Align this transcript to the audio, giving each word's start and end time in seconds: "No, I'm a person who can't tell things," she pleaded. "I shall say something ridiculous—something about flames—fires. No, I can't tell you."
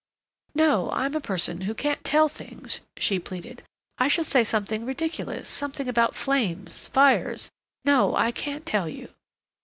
"No, 0.55 0.89
I'm 0.93 1.13
a 1.13 1.21
person 1.21 1.61
who 1.61 1.75
can't 1.75 2.03
tell 2.03 2.27
things," 2.27 2.81
she 2.97 3.19
pleaded. 3.19 3.61
"I 3.99 4.07
shall 4.07 4.23
say 4.23 4.43
something 4.43 4.83
ridiculous—something 4.83 5.87
about 5.87 6.15
flames—fires. 6.15 7.51
No, 7.85 8.15
I 8.15 8.31
can't 8.31 8.65
tell 8.65 8.89
you." 8.89 9.09